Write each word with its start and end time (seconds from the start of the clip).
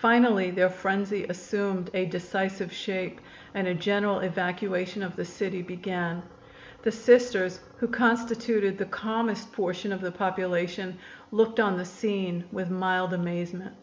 Finally 0.00 0.50
their 0.50 0.68
frenzy 0.68 1.22
assumed 1.28 1.90
a 1.94 2.04
decisive 2.06 2.72
shape 2.72 3.20
and 3.54 3.68
a 3.68 3.72
general 3.72 4.18
evacuation 4.18 5.00
of 5.00 5.14
the 5.14 5.24
city 5.24 5.62
began. 5.62 6.24
The 6.82 6.90
Sisters, 6.90 7.60
who 7.76 7.86
constituted 7.86 8.78
the 8.78 8.84
calmest 8.86 9.52
portion 9.52 9.92
of 9.92 10.00
the 10.00 10.10
population, 10.10 10.98
looked 11.30 11.60
on 11.60 11.76
the 11.76 11.84
scene 11.84 12.46
with 12.50 12.68
mild 12.68 13.12
amazement. 13.12 13.76